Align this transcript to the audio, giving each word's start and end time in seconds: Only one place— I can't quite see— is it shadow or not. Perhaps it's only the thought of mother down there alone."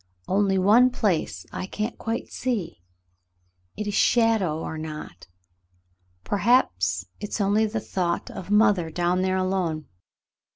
Only 0.27 0.57
one 0.57 0.89
place— 0.89 1.45
I 1.51 1.67
can't 1.67 1.95
quite 1.95 2.29
see— 2.33 2.81
is 3.77 3.85
it 3.85 3.93
shadow 3.93 4.57
or 4.59 4.75
not. 4.75 5.27
Perhaps 6.23 7.05
it's 7.19 7.39
only 7.39 7.67
the 7.67 7.79
thought 7.79 8.31
of 8.31 8.49
mother 8.49 8.89
down 8.89 9.21
there 9.21 9.37
alone." 9.37 9.85